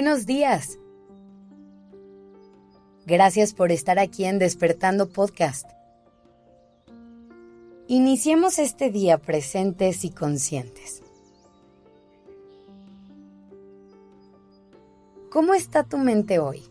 [0.00, 0.78] Buenos días.
[3.04, 5.68] Gracias por estar aquí en Despertando Podcast.
[7.88, 11.02] Iniciemos este día presentes y conscientes.
[15.32, 16.62] ¿Cómo está tu mente hoy?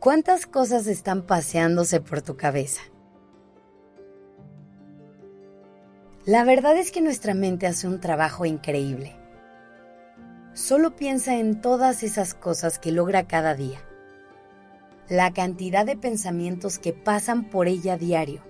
[0.00, 2.82] ¿Cuántas cosas están paseándose por tu cabeza?
[6.26, 9.19] La verdad es que nuestra mente hace un trabajo increíble.
[10.60, 13.80] Solo piensa en todas esas cosas que logra cada día.
[15.08, 18.42] La cantidad de pensamientos que pasan por ella diario.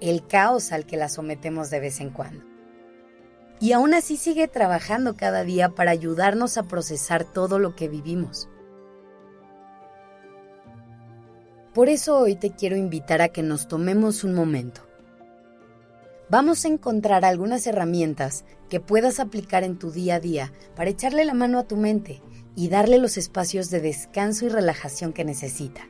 [0.00, 2.46] El caos al que la sometemos de vez en cuando.
[3.60, 8.48] Y aún así sigue trabajando cada día para ayudarnos a procesar todo lo que vivimos.
[11.74, 14.89] Por eso hoy te quiero invitar a que nos tomemos un momento
[16.30, 21.24] vamos a encontrar algunas herramientas que puedas aplicar en tu día a día para echarle
[21.24, 22.22] la mano a tu mente
[22.54, 25.82] y darle los espacios de descanso y relajación que necesita.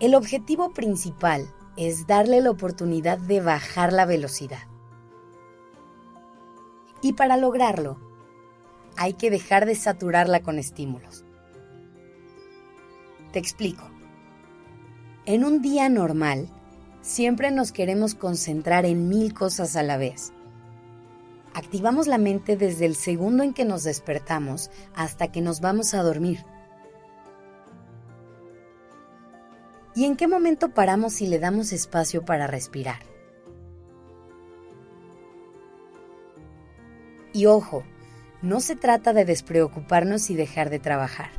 [0.00, 4.62] El objetivo principal es darle la oportunidad de bajar la velocidad.
[7.00, 7.98] Y para lograrlo,
[8.96, 11.24] hay que dejar de saturarla con estímulos.
[13.32, 13.88] Te explico.
[15.26, 16.48] En un día normal,
[17.08, 20.34] Siempre nos queremos concentrar en mil cosas a la vez.
[21.54, 26.02] Activamos la mente desde el segundo en que nos despertamos hasta que nos vamos a
[26.02, 26.44] dormir.
[29.94, 32.98] ¿Y en qué momento paramos y le damos espacio para respirar?
[37.32, 37.84] Y ojo,
[38.42, 41.30] no se trata de despreocuparnos y dejar de trabajar.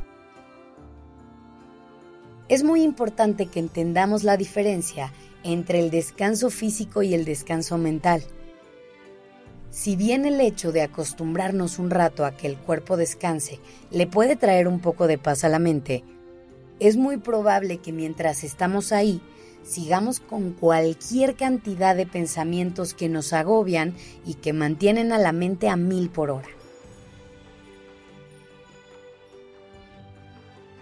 [2.48, 5.12] Es muy importante que entendamos la diferencia
[5.44, 8.22] entre el descanso físico y el descanso mental.
[9.70, 14.36] Si bien el hecho de acostumbrarnos un rato a que el cuerpo descanse le puede
[14.36, 16.02] traer un poco de paz a la mente,
[16.80, 19.20] es muy probable que mientras estamos ahí
[19.62, 23.94] sigamos con cualquier cantidad de pensamientos que nos agobian
[24.26, 26.48] y que mantienen a la mente a mil por hora.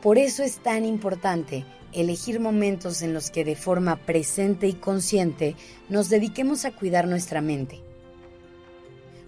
[0.01, 5.57] Por eso es tan importante elegir momentos en los que de forma presente y consciente
[5.89, 7.81] nos dediquemos a cuidar nuestra mente.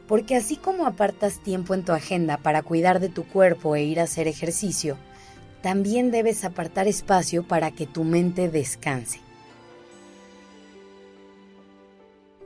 [0.07, 4.01] Porque así como apartas tiempo en tu agenda para cuidar de tu cuerpo e ir
[4.01, 4.97] a hacer ejercicio,
[5.63, 9.21] también debes apartar espacio para que tu mente descanse.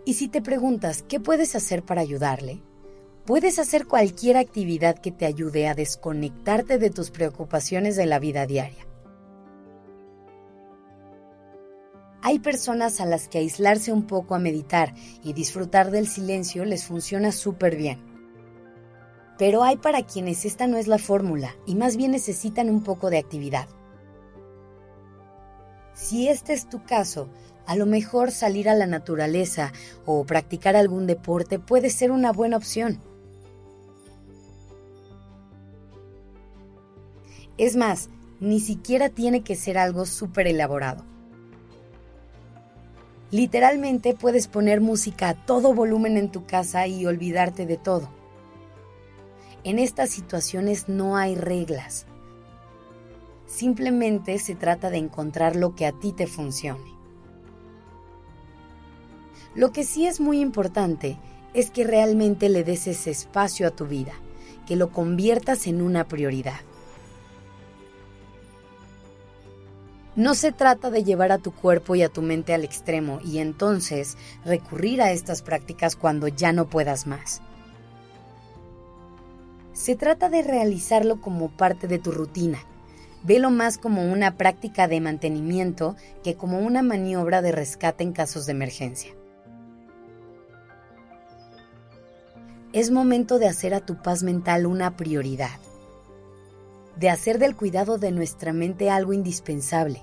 [0.05, 2.61] Y si te preguntas qué puedes hacer para ayudarle,
[3.25, 8.47] puedes hacer cualquier actividad que te ayude a desconectarte de tus preocupaciones de la vida
[8.47, 8.87] diaria.
[12.27, 16.87] Hay personas a las que aislarse un poco a meditar y disfrutar del silencio les
[16.87, 18.01] funciona súper bien.
[19.37, 23.11] Pero hay para quienes esta no es la fórmula y más bien necesitan un poco
[23.11, 23.69] de actividad.
[25.93, 27.29] Si este es tu caso,
[27.67, 29.75] a lo mejor salir a la naturaleza
[30.07, 33.03] o practicar algún deporte puede ser una buena opción.
[37.59, 38.09] Es más,
[38.41, 41.05] ni siquiera tiene que ser algo súper elaborado.
[43.31, 48.09] Literalmente puedes poner música a todo volumen en tu casa y olvidarte de todo.
[49.65, 52.07] En estas situaciones no hay reglas.
[53.47, 56.93] Simplemente se trata de encontrar lo que a ti te funcione.
[59.55, 61.19] Lo que sí es muy importante
[61.55, 64.13] es que realmente le des ese espacio a tu vida,
[64.67, 66.61] que lo conviertas en una prioridad.
[70.17, 73.39] No se trata de llevar a tu cuerpo y a tu mente al extremo y
[73.39, 77.43] entonces recurrir a estas prácticas cuando ya no puedas más.
[79.73, 82.61] Se trata de realizarlo como parte de tu rutina.
[83.25, 88.47] Velo más como una práctica de mantenimiento que como una maniobra de rescate en casos
[88.47, 89.13] de emergencia.
[92.73, 95.59] Es momento de hacer a tu paz mental una prioridad
[96.97, 100.03] de hacer del cuidado de nuestra mente algo indispensable.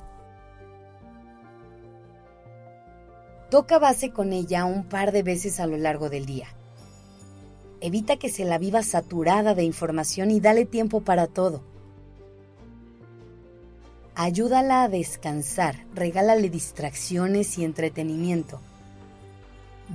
[3.52, 6.48] Toca base con ella un par de veces a lo largo del día.
[7.82, 11.62] Evita que se la viva saturada de información y dale tiempo para todo.
[14.16, 18.62] Ayúdala a descansar, regálale distracciones y entretenimiento.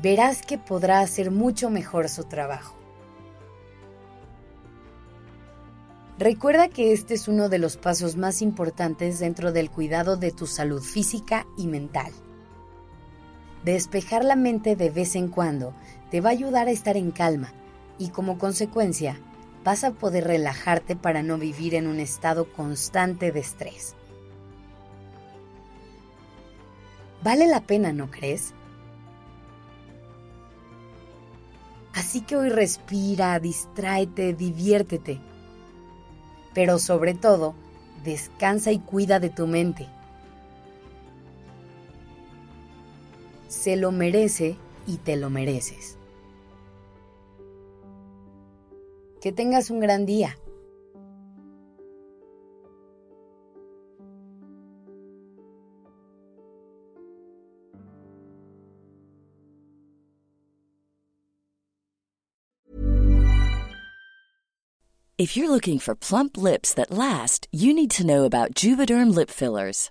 [0.03, 2.77] Verás que podrá hacer mucho mejor su trabajo.
[6.19, 10.47] Recuerda que este es uno de los pasos más importantes dentro del cuidado de tu
[10.47, 12.13] salud física y mental.
[13.67, 15.75] Despejar la mente de vez en cuando
[16.13, 17.53] te va a ayudar a estar en calma
[17.99, 19.19] y como consecuencia
[19.65, 23.97] vas a poder relajarte para no vivir en un estado constante de estrés.
[27.25, 28.55] Vale la pena, ¿no crees?
[31.93, 35.19] Así que hoy respira, distráete, diviértete.
[36.55, 37.57] Pero sobre todo,
[38.05, 39.89] descansa y cuida de tu mente.
[43.49, 44.57] Se lo merece
[44.87, 45.99] y te lo mereces.
[49.21, 50.37] Que tengas un gran día.
[65.19, 69.31] If you're looking for plump lips that last, you need to know about Juvederm lip
[69.31, 69.91] fillers.